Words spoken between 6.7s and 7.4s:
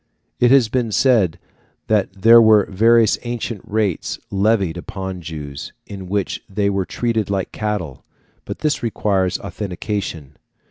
were treated